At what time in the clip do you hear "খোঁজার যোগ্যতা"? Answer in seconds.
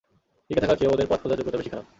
1.21-1.59